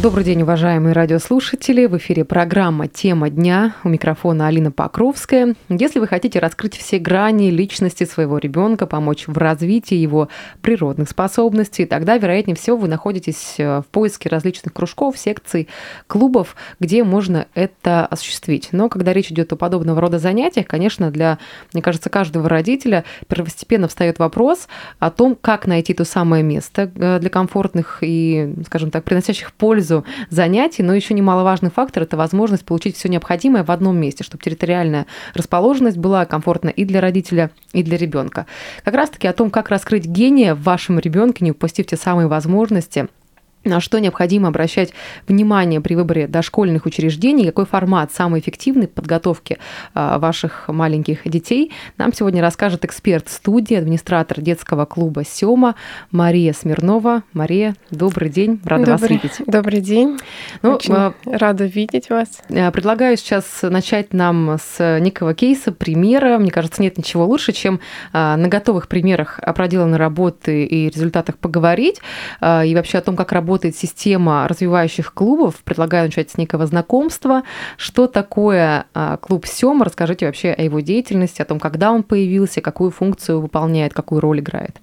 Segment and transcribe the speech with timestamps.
[0.00, 1.86] Добрый день, уважаемые радиослушатели.
[1.86, 3.74] В эфире программа «Тема дня».
[3.82, 5.56] У микрофона Алина Покровская.
[5.68, 10.28] Если вы хотите раскрыть все грани личности своего ребенка, помочь в развитии его
[10.62, 15.66] природных способностей, тогда, вероятнее всего, вы находитесь э, в поиске различных кружков, секций,
[16.06, 18.68] клубов, где можно это осуществить.
[18.70, 21.38] Но когда речь идет о подобного рода занятиях, конечно, для,
[21.72, 24.68] мне кажется, каждого родителя первостепенно встает вопрос
[25.00, 29.87] о том, как найти то самое место э, для комфортных и, скажем так, приносящих пользу
[29.88, 34.42] пользу занятий, но еще немаловажный фактор– это возможность получить все необходимое в одном месте, чтобы
[34.42, 38.46] территориальная расположенность была комфортна и для родителя, и для ребенка.
[38.84, 43.08] Как раз-таки о том, как раскрыть гения в вашем ребенке, не упустив те самые возможности–
[43.64, 44.92] на что необходимо обращать
[45.26, 49.58] внимание при выборе дошкольных учреждений, какой формат самый эффективный подготовки
[49.94, 55.74] а, ваших маленьких детей, нам сегодня расскажет эксперт студии, администратор детского клуба «Сёма»
[56.10, 57.22] Мария Смирнова.
[57.32, 59.32] Мария, добрый день, рада добрый, вас видеть.
[59.46, 60.18] Добрый день,
[60.62, 62.40] ну, очень а, рада видеть вас.
[62.50, 66.38] А, предлагаю сейчас начать нам с некого кейса, примера.
[66.38, 67.80] Мне кажется, нет ничего лучше, чем
[68.12, 72.00] на готовых примерах проделанной работы и результатах поговорить,
[72.40, 75.56] и вообще о том, как работать работает система развивающих клубов.
[75.64, 77.42] Предлагаю начать с некого знакомства.
[77.76, 79.84] Что такое а, клуб Сёма?
[79.84, 84.38] Расскажите вообще о его деятельности, о том, когда он появился, какую функцию выполняет, какую роль
[84.38, 84.76] играет.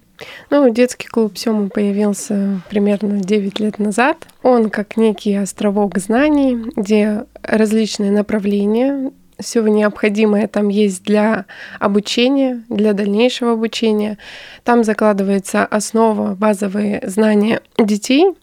[0.50, 4.28] Ну, детский клуб Сёма появился примерно 9 лет назад.
[4.42, 11.44] Он как некий островок знаний, где различные направления все необходимое там есть для
[11.78, 14.18] обучения, для дальнейшего обучения.
[14.64, 18.34] Там закладывается основа, базовые знания детей,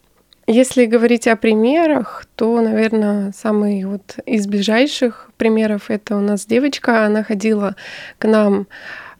[0.46, 7.06] если говорить о примерах, то, наверное, самый вот из ближайших примеров это у нас девочка,
[7.06, 7.76] она ходила
[8.18, 8.66] к нам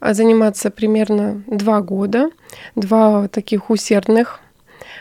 [0.01, 2.31] а, заниматься примерно два года,
[2.77, 4.41] два таких усердных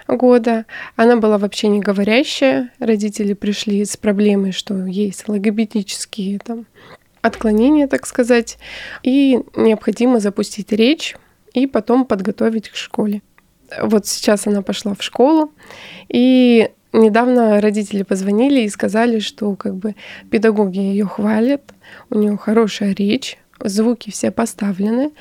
[0.08, 0.66] года.
[0.96, 2.72] Она была вообще не говорящая.
[2.80, 6.66] Родители пришли с проблемой, что есть логопедические там,
[7.22, 8.58] отклонения, так сказать,
[9.02, 11.18] и необходимо запустить речь
[11.54, 13.22] и потом подготовить к школе
[13.82, 15.52] вот сейчас она пошла в школу,
[16.10, 19.96] и недавно родители позвонили и сказали, что как бы
[20.30, 21.62] педагоги ее хвалят,
[22.10, 25.12] у нее хорошая речь, звуки все поставлены,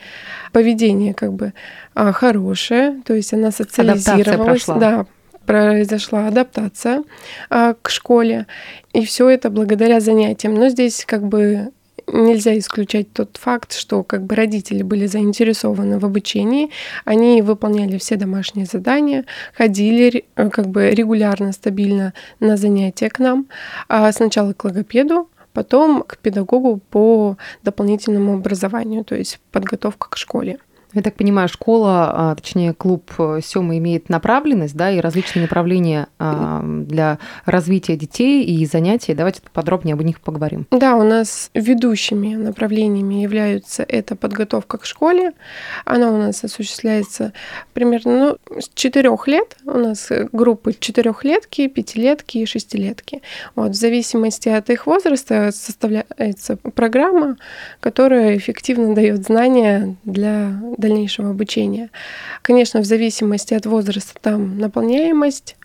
[0.53, 1.53] поведение как бы
[1.95, 5.07] а, хорошее, то есть она социализировалась, да,
[5.47, 7.05] произошла адаптация
[7.51, 8.47] а, к школе,
[8.93, 10.55] и все это благодаря занятиям.
[10.55, 11.71] Но здесь как бы
[12.13, 16.71] нельзя исключать тот факт, что как бы родители были заинтересованы в обучении,
[17.05, 19.25] они выполняли все домашние задания,
[19.55, 23.47] ходили э, как бы регулярно, стабильно на занятия к нам,
[23.89, 30.59] а сначала к логопеду, потом к педагогу по дополнительному образованию, то есть подготовка к школе.
[30.95, 36.09] Я так понимаю, школа, а, точнее клуб э, Сёма имеет направленность, да, и различные направления
[36.19, 39.15] а, для развития детей и занятий.
[39.15, 40.67] Давайте подробнее об них поговорим.
[40.71, 45.33] Да, у нас ведущими направлениями являются это подготовка к школе.
[45.85, 47.33] Она у нас осуществляется
[47.73, 49.57] примерно ну, с четырех лет.
[49.65, 53.23] У нас группы четырехлетки, пятилетки и шестилетки.
[53.55, 57.37] Вот, в зависимости от их возраста составляется программа,
[57.81, 61.89] которая эффективно дает знания для дальнейшего обучения.
[62.43, 65.57] Конечно, в зависимости от возраста там наполняемость,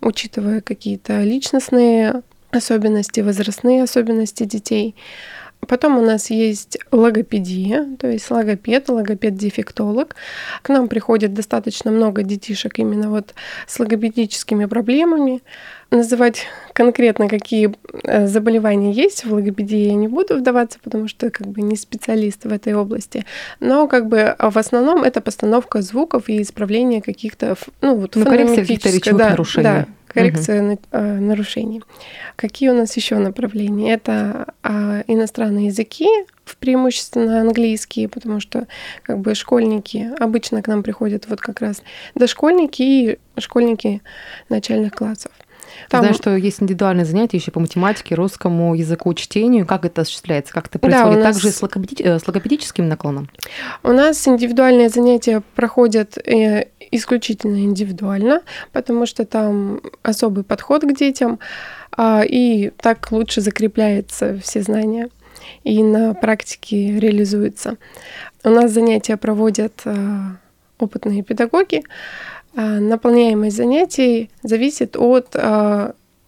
[0.00, 4.94] учитывая какие-то личностные особенности, возрастные особенности детей.
[5.68, 10.16] Потом у нас есть логопедия, то есть логопед, логопед-дефектолог.
[10.60, 13.34] К нам приходит достаточно много детишек именно вот
[13.68, 15.40] с логопедическими проблемами.
[15.90, 21.46] Называть конкретно, какие э, заболевания есть в логопедии, я не буду вдаваться, потому что как
[21.46, 23.24] бы не специалист в этой области.
[23.60, 28.24] Но как бы а в основном это постановка звуков и исправление каких-то ну, вот, ну,
[28.24, 29.64] коррекция каких-то да, нарушений.
[29.64, 30.98] Да, коррекция угу.
[30.98, 31.82] нарушений.
[32.36, 33.92] Какие у нас еще направления?
[33.92, 36.06] Это а, иностранные языки,
[36.44, 38.66] в преимущественно английские, потому что
[39.02, 41.82] как бы школьники обычно к нам приходят вот как раз
[42.14, 44.02] дошкольники и школьники
[44.48, 45.32] начальных классов.
[45.88, 46.00] Там...
[46.00, 49.66] Знаю, что есть индивидуальные занятия еще по математике, русскому языку, чтению.
[49.66, 50.52] Как это осуществляется?
[50.52, 51.18] Как это происходит?
[51.18, 51.36] Да, нас...
[51.36, 52.02] Также с, логопеди...
[52.02, 53.30] Э, с логопедическим наклоном?
[53.82, 61.40] У нас индивидуальные занятия проходят э, исключительно индивидуально, потому что там особый подход к детям,
[61.96, 65.08] а, и так лучше закрепляются все знания
[65.64, 67.76] и на практике реализуется.
[68.44, 70.36] У нас занятия проводят а,
[70.78, 71.82] опытные педагоги.
[72.54, 75.34] А, наполняемость занятий зависит от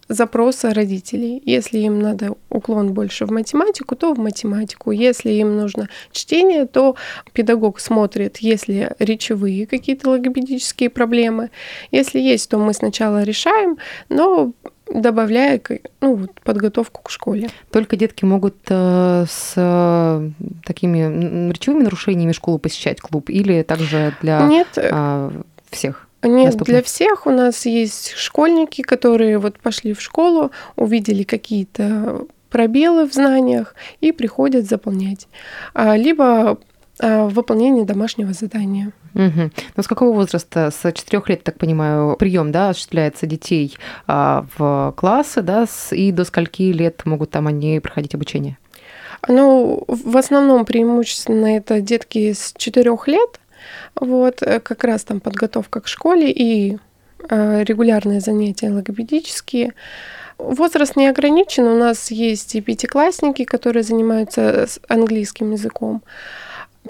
[0.07, 1.41] запроса родителей.
[1.45, 4.91] Если им надо уклон больше в математику, то в математику.
[4.91, 6.95] Если им нужно чтение, то
[7.33, 11.49] педагог смотрит, есть ли речевые какие-то логопедические проблемы.
[11.91, 13.77] Если есть, то мы сначала решаем,
[14.09, 14.53] но
[14.93, 15.59] добавляя
[16.01, 17.49] ну, подготовку к школе.
[17.71, 20.29] Только детки могут э, с э,
[20.63, 25.31] такими речевыми нарушениями школу посещать клуб или также для Нет, э,
[25.71, 26.07] всех?
[26.25, 26.73] Нет, доступно?
[26.73, 33.13] для всех у нас есть школьники, которые вот пошли в школу, увидели какие-то пробелы в
[33.13, 35.27] знаниях и приходят заполнять.
[35.73, 36.57] А, либо
[36.99, 38.93] а, выполнение домашнего задания.
[39.13, 39.51] Угу.
[39.75, 40.71] Ну, с какого возраста?
[40.71, 43.75] С четырех лет, так понимаю, прием, да, осуществляется детей
[44.07, 48.57] а, в классы, да, и до скольки лет могут там они проходить обучение?
[49.27, 53.39] Ну, в основном преимущественно это детки с четырех лет,
[53.99, 56.77] вот, э, как раз там подготовка к школе и
[57.29, 59.73] э, регулярные занятия логопедические.
[60.37, 66.03] Возраст не ограничен, у нас есть и пятиклассники, которые занимаются английским языком,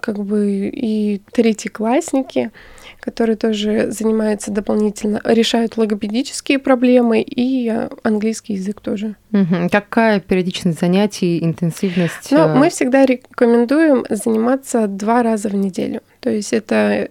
[0.02, 2.52] как бы и третьеклассники,
[3.00, 9.16] которые тоже занимаются дополнительно, решают логопедические проблемы и английский язык тоже.
[9.32, 9.70] Угу.
[9.72, 12.32] Какая периодичность занятий, интенсивность?
[12.32, 16.02] Ну, мы всегда рекомендуем заниматься два раза в неделю.
[16.26, 17.08] То есть это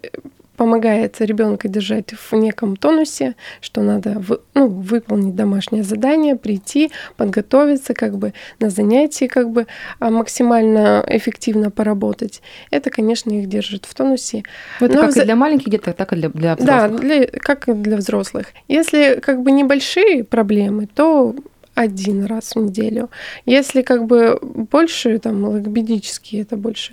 [0.56, 4.20] помогает ребенка держать в неком тонусе, что надо
[4.54, 9.68] ну, выполнить домашнее задание, прийти, подготовиться как бы на занятии как бы
[10.00, 12.42] а, максимально эффективно поработать.
[12.72, 14.42] Это, конечно, их держит в тонусе.
[14.80, 15.22] Ну, это Но как за...
[15.22, 16.90] и для маленьких деток, так и для, для взрослых?
[16.90, 18.46] Да, для, как и для взрослых.
[18.66, 21.36] Если как бы небольшие проблемы, то
[21.74, 23.10] один раз в неделю.
[23.46, 26.92] Если как бы больше, там, логопедические, это больше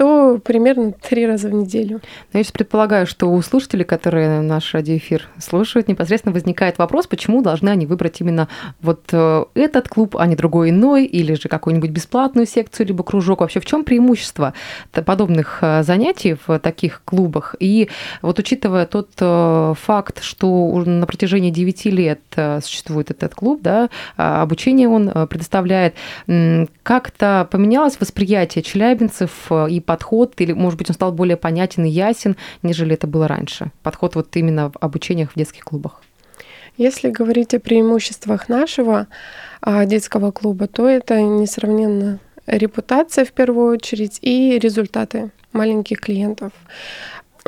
[0.00, 2.00] то примерно три раза в неделю.
[2.32, 7.42] Но я сейчас предполагаю, что у слушателей, которые наш радиоэфир слушают, непосредственно возникает вопрос, почему
[7.42, 8.48] должны они выбрать именно
[8.80, 13.40] вот э, этот клуб, а не другой иной, или же какую-нибудь бесплатную секцию, либо кружок.
[13.40, 14.54] Вообще в чем преимущество
[14.90, 17.54] подобных э, занятий в таких клубах?
[17.60, 17.90] И
[18.22, 22.20] вот учитывая тот э, факт, что на протяжении 9 лет
[22.62, 25.94] существует этот клуб, да, а обучение он предоставляет,
[26.82, 32.36] как-то поменялось восприятие челябинцев и подход, или, может быть, он стал более понятен и ясен,
[32.62, 33.72] нежели это было раньше?
[33.82, 36.00] Подход вот именно в обучениях в детских клубах.
[36.76, 39.08] Если говорить о преимуществах нашего
[39.60, 46.52] а, детского клуба, то это несравненно репутация в первую очередь и результаты маленьких клиентов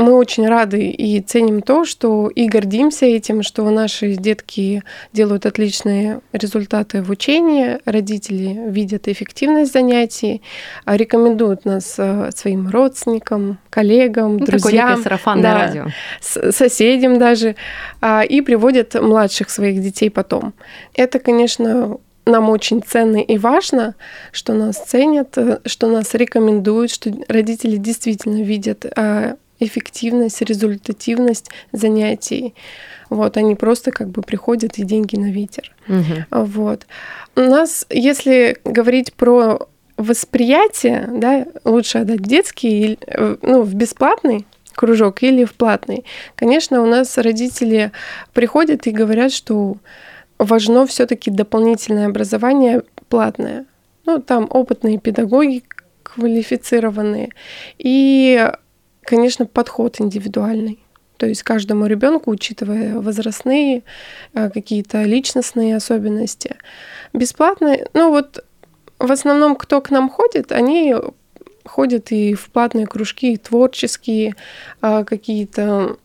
[0.03, 4.83] мы очень рады и ценим то, что и гордимся этим, что наши детки
[5.13, 10.43] делают отличные результаты в учении, родители видят эффективность занятий,
[10.85, 15.87] а рекомендуют нас э, своим родственникам, коллегам, ну, друзьям, да, радио.
[16.21, 17.57] соседям даже,
[18.01, 20.53] а, и приводят младших своих детей потом.
[20.95, 23.95] Это, конечно, нам очень ценно и важно,
[24.31, 32.55] что нас ценят, э, что нас рекомендуют, что родители действительно видят э, эффективность, результативность занятий.
[33.11, 35.73] Вот, они просто как бы приходят и деньги на ветер.
[35.89, 36.45] Угу.
[36.45, 36.87] Вот.
[37.37, 45.23] У нас, если говорить про восприятие, да, лучше отдать детский, э, ну, в бесплатный кружок
[45.23, 46.05] или в платный.
[46.35, 47.93] Конечно, у нас родители
[48.33, 49.77] приходят и говорят, что
[50.39, 53.67] важно все-таки дополнительное образование платное.
[54.07, 55.63] Ну, там опытные педагоги
[56.03, 57.31] квалифицированные.
[57.79, 58.51] И
[59.03, 60.79] конечно, подход индивидуальный.
[61.17, 63.83] То есть каждому ребенку, учитывая возрастные,
[64.35, 66.57] э, какие-то личностные особенности.
[67.13, 68.45] Бесплатно, ну вот
[68.99, 70.95] в основном, кто к нам ходит, они
[71.65, 74.35] ходят и в платные кружки, и творческие
[74.81, 75.97] а, какие-то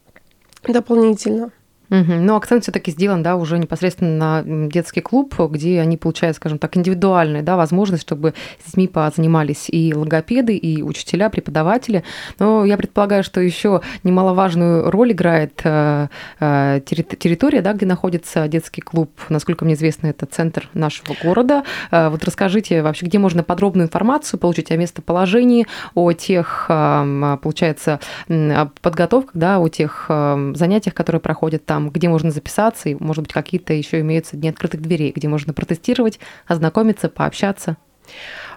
[0.67, 1.51] дополнительно.
[1.89, 2.13] Угу.
[2.13, 6.75] Но акцент все-таки сделан, да, уже непосредственно на детский клуб, где они получают, скажем так,
[6.75, 12.03] индивидуальную, да, возможность, чтобы с детьми позанимались и логопеды, и учителя, преподаватели.
[12.39, 16.07] Но я предполагаю, что еще немаловажную роль играет э,
[16.39, 19.11] э, территория, да, где находится детский клуб.
[19.29, 21.63] Насколько мне известно, это центр нашего города.
[21.91, 27.99] Э, вот расскажите вообще, где можно подробную информацию получить о местоположении, о тех, получается,
[28.81, 33.33] подготовках, да, о тех занятиях, которые проходят там там, где можно записаться, и, может быть,
[33.33, 37.77] какие-то еще имеются дни открытых дверей, где можно протестировать, ознакомиться, пообщаться.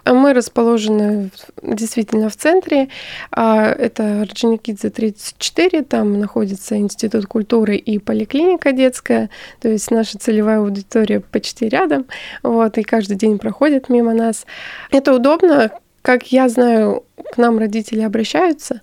[0.05, 1.29] Мы расположены
[1.61, 2.87] действительно в центре.
[3.31, 10.57] А, это Орджоникидзе 34, там находится Институт культуры и поликлиника детская, то есть наша целевая
[10.57, 12.07] аудитория почти рядом,
[12.41, 14.47] вот, и каждый день проходит мимо нас.
[14.89, 15.69] Это удобно,
[16.01, 18.81] как я знаю, к нам родители обращаются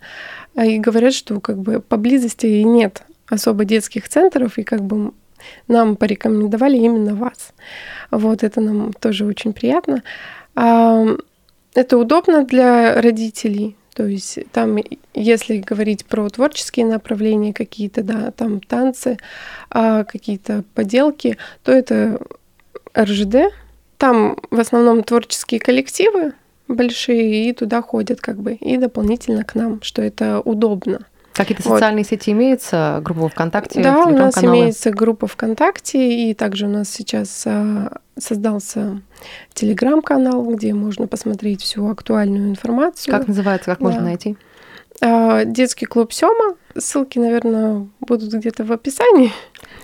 [0.55, 5.13] а, и говорят, что как бы поблизости и нет особо детских центров, и как бы
[5.69, 7.53] нам порекомендовали именно вас.
[8.11, 10.03] Вот это нам тоже очень приятно.
[10.55, 14.79] Это удобно для родителей, то есть там,
[15.15, 19.19] если говорить про творческие направления какие-то, да, там танцы,
[19.71, 22.21] а какие-то поделки, то это
[22.97, 23.53] РЖД.
[23.97, 26.33] Там в основном творческие коллективы
[26.69, 31.07] большие, и туда ходят как бы, и дополнительно к нам, что это удобно.
[31.39, 31.77] Какие-то вот.
[31.77, 33.01] социальные сети имеются?
[33.03, 33.81] Группа ВКонтакте?
[33.81, 39.01] Да, у нас имеется группа ВКонтакте, и также у нас сейчас а, создался
[39.55, 43.15] телеграм-канал, где можно посмотреть всю актуальную информацию.
[43.15, 43.85] Как называется, как да.
[43.85, 44.37] можно найти?
[45.01, 46.57] А, детский клуб Сёма.
[46.77, 49.33] Ссылки, наверное, будут где-то в описании.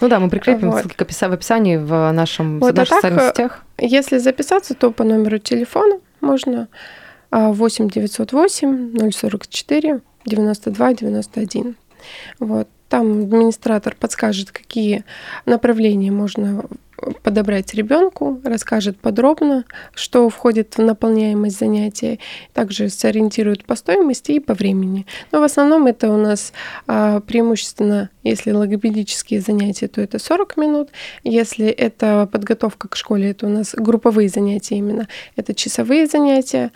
[0.00, 0.80] Ну да, мы прикрепим вот.
[0.80, 3.64] ссылки в описании в нашем, вот, в наших а так, социальных сетях.
[3.78, 6.68] Если записаться, то по номеру телефона можно
[7.30, 11.76] 8 908 044 92 91.
[12.38, 12.68] Вот.
[12.88, 15.04] Там администратор подскажет, какие
[15.46, 16.64] направления можно
[17.22, 22.18] подобрать ребенку, расскажет подробно, что входит в наполняемость занятия,
[22.52, 25.06] также сориентирует по стоимости и по времени.
[25.32, 26.52] Но в основном это у нас
[26.86, 30.88] а, преимущественно, если логопедические занятия, то это 40 минут,
[31.22, 36.70] если это подготовка к школе, это у нас групповые занятия именно, это часовые занятия.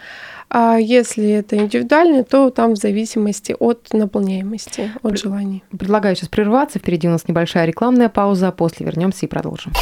[0.50, 5.62] А если это индивидуальный, то там в зависимости от наполняемости, от желаний.
[5.76, 6.78] Предлагаю сейчас прерваться.
[6.78, 8.50] Впереди у нас небольшая рекламная пауза.
[8.50, 9.72] После вернемся и продолжим.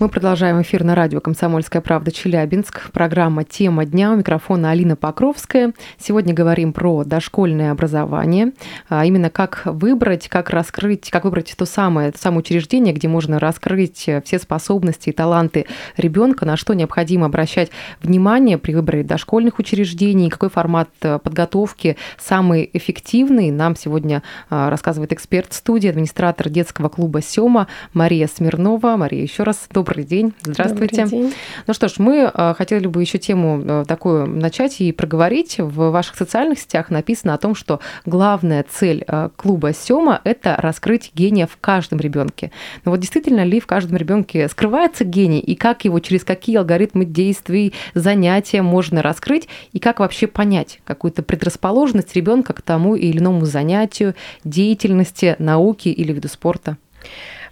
[0.00, 2.90] Мы продолжаем эфир на радио «Комсомольская правда» Челябинск.
[2.90, 4.10] Программа «Тема дня».
[4.10, 5.72] У микрофона Алина Покровская.
[5.98, 8.52] Сегодня говорим про дошкольное образование.
[8.88, 13.38] А именно как выбрать, как раскрыть, как выбрать то самое, то самое учреждение, где можно
[13.38, 17.70] раскрыть все способности и таланты ребенка, на что необходимо обращать
[18.02, 23.52] внимание при выборе дошкольных учреждений, какой формат э, подготовки самый эффективный.
[23.52, 28.96] Нам сегодня а, рассказывает эксперт студии, администратор детского клуба «Сёма» Мария Смирнова.
[28.96, 31.02] Мария, еще раз добрый Добрый день, здравствуйте.
[31.04, 31.34] Добрый день.
[31.66, 35.58] Ну что ж, мы э, хотели бы еще тему э, такую начать и проговорить.
[35.58, 41.10] В ваших социальных сетях написано о том, что главная цель э, клуба Сёма– это раскрыть
[41.14, 42.50] гения в каждом ребенке.
[42.86, 47.04] Но вот действительно ли в каждом ребенке скрывается гений, и как его, через какие алгоритмы
[47.04, 53.44] действий, занятия можно раскрыть, и как вообще понять какую-то предрасположенность ребенка к тому или иному
[53.44, 54.14] занятию,
[54.44, 56.78] деятельности, науке или виду спорта?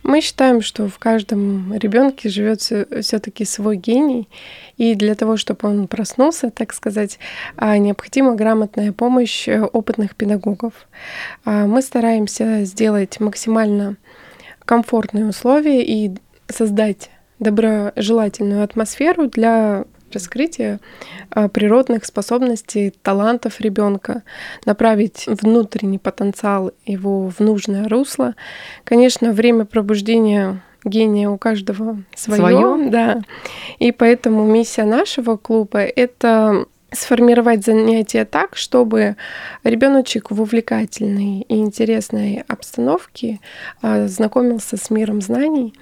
[0.02, 4.28] Мы считаем, что в каждом ребенке живет все-таки свой гений,
[4.76, 7.18] и для того, чтобы он проснулся, так сказать,
[7.56, 10.73] а, необходима грамотная помощь э, опытных педагогов.
[11.44, 13.97] А, мы стараемся сделать максимально
[14.64, 16.12] комфортные условия и
[16.49, 20.81] создать доброжелательную атмосферу для раскрытие
[21.31, 24.23] а, природных способностей, талантов ребенка,
[24.64, 28.35] направить внутренний потенциал его в нужное русло.
[28.85, 32.90] Конечно, время пробуждения гения у каждого свое, свое?
[32.90, 33.21] да.
[33.78, 39.16] И поэтому миссия нашего клуба это сформировать занятия так, чтобы
[39.64, 43.40] ребеночек в увлекательной и интересной обстановке
[43.81, 45.75] а, знакомился с миром знаний,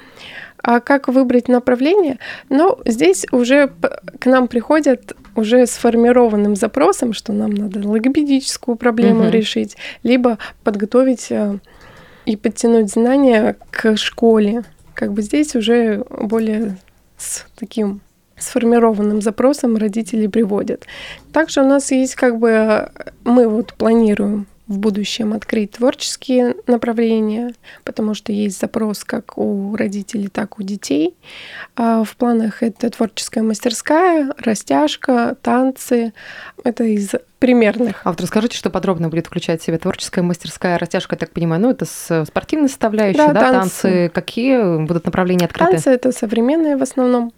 [0.62, 2.18] а как выбрать направление?
[2.48, 3.70] Ну, здесь уже
[4.18, 9.30] к нам приходят уже сформированным запросом, что нам надо логопедическую проблему угу.
[9.30, 11.58] решить, либо подготовить э,
[12.26, 14.64] и подтянуть знания к школе.
[14.94, 16.76] Как бы здесь уже более
[17.16, 18.00] с таким
[18.36, 20.86] сформированным запросом родители приводят.
[21.32, 22.88] Также у нас есть как бы э,
[23.24, 30.28] мы вот планируем в будущем открыть творческие направления, потому что есть запрос как у родителей,
[30.28, 31.16] так и у детей.
[31.74, 36.12] А в планах это творческая мастерская, растяжка, танцы.
[36.62, 37.10] Это из
[37.40, 38.02] примерных.
[38.04, 41.60] А вот расскажите, что подробно будет включать в себя творческая мастерская растяжка, я так понимаю,
[41.62, 43.82] ну это с спортивной составляющей, да, да танцы.
[43.82, 44.08] танцы.
[44.14, 45.72] Какие будут направления открыты?
[45.72, 47.32] Танцы это современные в основном.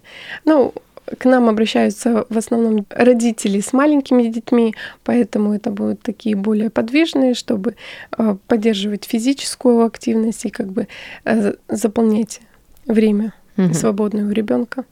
[0.45, 0.75] Ну,
[1.19, 7.35] к нам обращаются в основном родители с маленькими детьми, поэтому это будут такие более подвижные,
[7.35, 7.77] чтобы
[8.17, 10.89] э, поддерживать физическую активность и как бы
[11.25, 12.41] э, заполнять
[12.87, 13.75] время угу.
[13.75, 14.85] свободное у ребенка.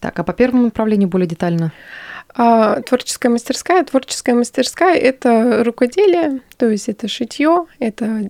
[0.00, 1.72] Так, а по первому направлению более детально?
[2.34, 3.82] А, творческая мастерская.
[3.84, 8.28] Творческая мастерская это рукоделие, то есть это шитье, это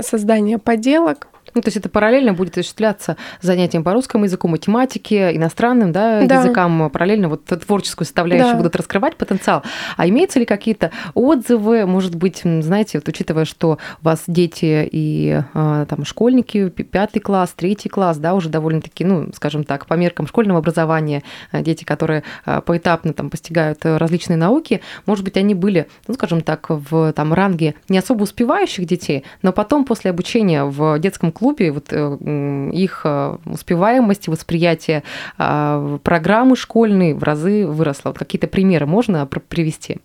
[0.00, 5.92] создание поделок, ну, то есть это параллельно будет осуществляться занятием по русскому языку, математике, иностранным
[5.92, 6.40] да, да.
[6.40, 8.58] языкам, параллельно вот творческую составляющую да.
[8.58, 9.62] будут раскрывать потенциал.
[9.96, 15.42] А имеются ли какие-то отзывы, может быть, знаете, вот учитывая, что у вас дети и
[15.54, 20.26] а, там школьники, пятый класс, третий класс, да, уже довольно-таки, ну, скажем так, по меркам
[20.26, 25.86] школьного образования, а, дети, которые а, поэтапно там постигают различные науки, может быть, они были,
[26.08, 30.98] ну, скажем так, в там ранге не особо успевающих детей, но потом после обучения в
[30.98, 33.06] детском клубе клубе, вот их
[33.44, 35.02] успеваемость, восприятие
[35.36, 38.10] программы школьной в разы выросло.
[38.10, 39.98] Вот какие-то примеры можно привести?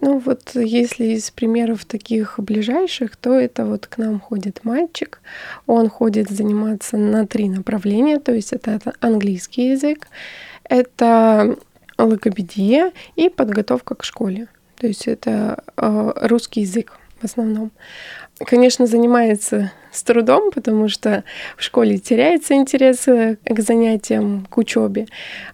[0.00, 5.20] Ну вот если из примеров таких ближайших, то это вот к нам ходит мальчик.
[5.66, 10.06] Он ходит заниматься на три направления, то есть это, это английский язык,
[10.62, 11.56] это
[11.98, 14.46] логопедия и подготовка к школе.
[14.76, 17.72] То есть это э, русский язык в основном.
[18.46, 21.24] Конечно, занимается с трудом, потому что
[21.56, 25.06] в школе теряется интерес э, к занятиям, к учебе.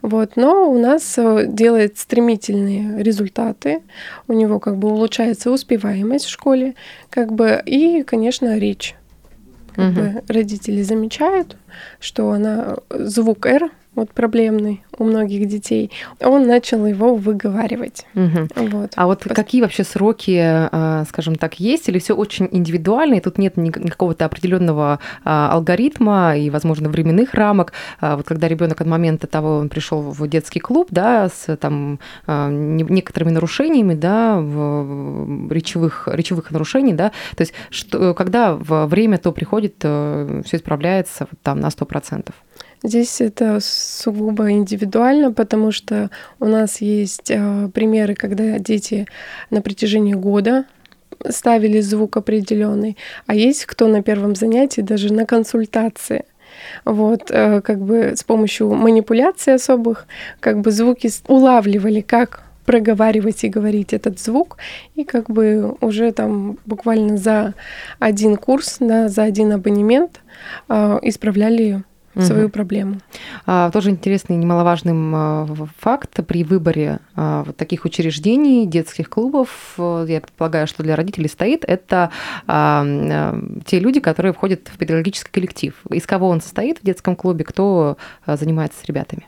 [0.02, 0.36] Вот.
[0.36, 3.80] Но у нас э, делает стремительные результаты.
[4.28, 6.74] У него как бы улучшается успеваемость в школе,
[7.10, 8.94] как бы, и, конечно, речь.
[9.74, 10.00] Как угу.
[10.00, 11.56] бы родители замечают,
[12.00, 15.90] что она звук R вот проблемный у многих детей,
[16.20, 18.06] он начал его выговаривать.
[18.14, 18.68] Угу.
[18.70, 18.92] Вот.
[18.96, 19.32] А вот Пос...
[19.34, 24.24] какие вообще сроки, а, скажем так, есть, или все очень индивидуально, и тут нет какого-то
[24.24, 27.72] определенного а, алгоритма и, возможно, временных рамок.
[28.00, 31.98] А, вот когда ребенок от момента того, он пришел в детский клуб, да, с там
[32.26, 39.76] некоторыми нарушениями, да, в речевых, речевых нарушений, да, то есть что, когда время то приходит,
[39.82, 42.30] э, все исправляется там на 100%.
[42.82, 49.06] Здесь это сугубо индивидуально, потому что у нас есть э, примеры, когда дети
[49.50, 50.66] на протяжении года
[51.30, 56.24] ставили звук определенный, а есть кто на первом занятии даже на консультации.
[56.84, 60.06] Вот, э, как бы с помощью манипуляций особых,
[60.40, 64.56] как бы звуки улавливали, как проговаривать и говорить этот звук,
[64.94, 67.54] и как бы уже там буквально за
[67.98, 70.20] один курс, да, за один абонемент
[70.68, 71.84] э, исправляли
[72.22, 73.00] свою проблему.
[73.46, 75.46] А, тоже интересный немаловажный а,
[75.78, 81.28] факт при выборе а, вот таких учреждений, детских клубов, э, я предполагаю, что для родителей
[81.28, 82.10] стоит, это
[82.46, 85.74] те люди, которые входят в педагогический коллектив.
[85.90, 89.26] Из кого он состоит в детском клубе, кто занимается с ребятами?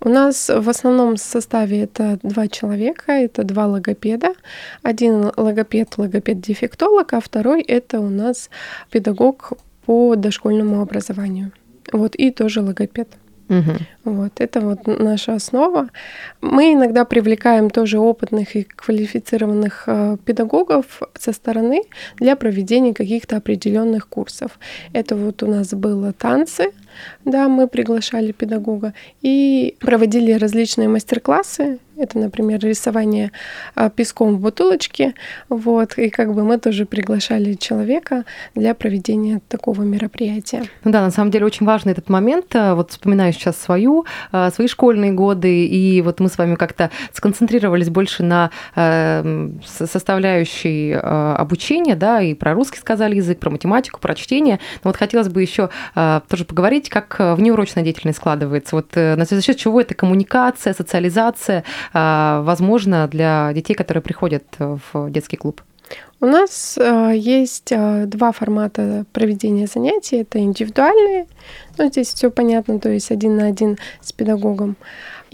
[0.00, 4.34] У нас в основном составе это два человека, это два логопеда.
[4.82, 8.50] Один логопед, логопед-дефектолог, а второй это у нас
[8.90, 9.52] педагог
[9.86, 11.52] по дошкольному образованию.
[11.94, 13.08] Вот, и тоже логопед.
[13.48, 13.72] Угу.
[14.04, 15.88] Вот, это вот наша основа.
[16.40, 21.82] Мы иногда привлекаем тоже опытных и квалифицированных э, педагогов со стороны
[22.16, 24.58] для проведения каких-то определенных курсов.
[24.92, 26.72] Это вот у нас было танцы,
[27.24, 31.78] да, мы приглашали педагога и проводили различные мастер-классы.
[31.96, 33.30] Это, например, рисование
[33.74, 35.14] а, песком в бутылочке.
[35.48, 40.64] Вот, и как бы мы тоже приглашали человека для проведения такого мероприятия.
[40.82, 42.46] Ну да, на самом деле очень важный этот момент.
[42.54, 46.90] А, вот вспоминаю сейчас свою, а, свои школьные годы, и вот мы с вами как-то
[47.12, 48.50] сконцентрировались больше на
[49.64, 54.58] составляющей обучения, да, и про русский сказали язык, про математику, про чтение.
[54.82, 58.76] Но вот хотелось бы еще тоже поговорить как внеурочная деятельность складывается.
[58.76, 65.36] Вот э, за счет чего это коммуникация, социализация возможно для детей, которые приходят в детский
[65.36, 65.62] клуб?
[66.20, 70.18] У нас э, есть э, два формата проведения занятий.
[70.18, 71.26] Это индивидуальные,
[71.76, 74.76] ну, здесь все понятно, то есть один на один с педагогом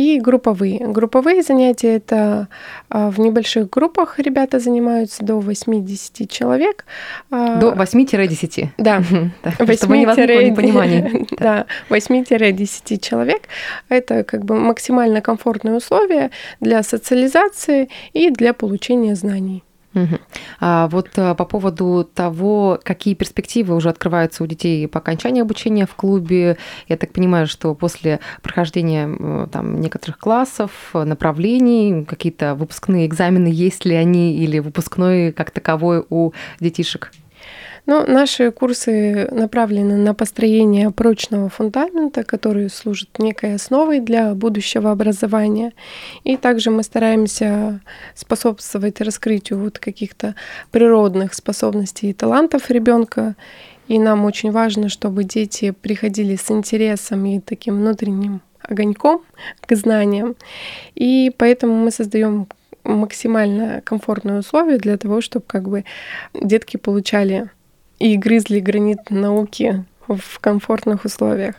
[0.01, 0.79] и групповые.
[0.79, 2.49] Групповые занятия это
[2.89, 6.87] а, в небольших группах ребята занимаются до 80 человек.
[7.31, 8.69] А, до 8-10?
[8.79, 9.03] Да.
[9.75, 11.27] Чтобы не возникло непонимания.
[11.39, 13.43] Да, 8-10 человек.
[13.91, 19.63] Это как бы максимально комфортные условия для социализации и для получения знаний.
[19.95, 20.19] Угу.
[20.61, 25.87] А вот а, по поводу того, какие перспективы уже открываются у детей по окончании обучения
[25.87, 33.49] в клубе, я так понимаю, что после прохождения там, некоторых классов, направлений, какие-то выпускные экзамены,
[33.49, 37.13] есть ли они, или выпускной как таковой у детишек?
[37.87, 45.73] Ну, наши курсы направлены на построение прочного фундамента, который служит некой основой для будущего образования.
[46.25, 47.81] И также мы стараемся
[48.15, 50.35] способствовать раскрытию вот каких-то
[50.71, 53.35] природных способностей и талантов ребенка.
[53.89, 59.23] И нам очень важно, чтобы дети приходили с интересом и таким внутренним огоньком
[59.67, 60.37] к знаниям.
[60.95, 62.47] И поэтому мы создаем
[62.85, 65.85] максимально комфортные условия для того, чтобы как бы
[66.35, 67.51] детки получали
[68.01, 71.55] и грызли гранит науки в комфортных условиях.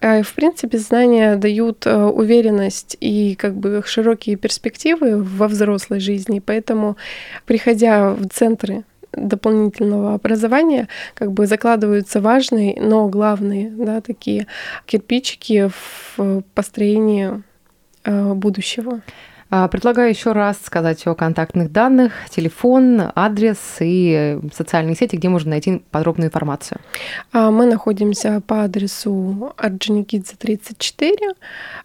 [0.00, 6.38] А, в принципе, знания дают э, уверенность и как бы широкие перспективы во взрослой жизни,
[6.38, 6.96] поэтому,
[7.44, 14.46] приходя в центры дополнительного образования как бы закладываются важные, но главные, да, такие
[14.86, 15.70] кирпичики
[16.16, 17.42] в построении
[18.04, 19.00] э, будущего.
[19.50, 25.50] А, предлагаю еще раз сказать о контактных данных, телефон, адрес и социальные сети, где можно
[25.50, 26.80] найти подробную информацию.
[27.32, 31.34] А, мы находимся по адресу Орджоникидзе 34.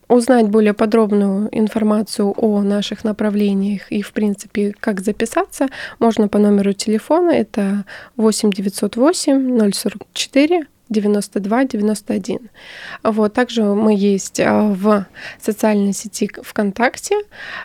[0.10, 5.67] Узнать более подробную информацию о наших направлениях и, в принципе, как записаться,
[5.99, 7.32] можно по номеру телефона.
[7.32, 7.86] Это
[8.17, 12.49] 8 908 044 92 91.
[13.03, 13.34] Вот.
[13.34, 15.06] Также мы есть а, в
[15.41, 17.15] социальной сети ВКонтакте.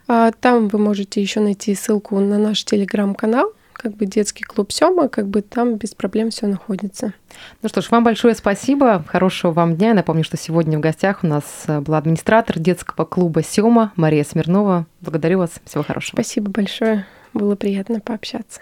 [0.07, 5.09] А, там вы можете еще найти ссылку на наш телеграм-канал как бы детский клуб Сёма,
[5.09, 7.14] как бы там без проблем все находится.
[7.62, 9.88] Ну что ж, вам большое спасибо, хорошего вам дня.
[9.88, 14.25] Я напомню, что сегодня в гостях у нас э, была администратор детского клуба Сёма Мария
[14.25, 14.87] Смирнова.
[15.01, 16.17] Благодарю вас, всего хорошего.
[16.17, 18.61] Спасибо большое, было приятно пообщаться.